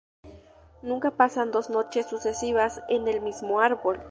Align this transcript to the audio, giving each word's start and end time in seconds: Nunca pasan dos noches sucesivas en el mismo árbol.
Nunca 0.81 1.11
pasan 1.11 1.51
dos 1.51 1.69
noches 1.69 2.07
sucesivas 2.07 2.81
en 2.89 3.07
el 3.07 3.21
mismo 3.21 3.59
árbol. 3.61 3.99